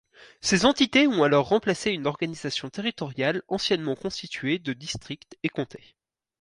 [0.41, 5.93] Ces entités ont alors remplacé une organisation territoriale anciennement constituée de districts et comtés.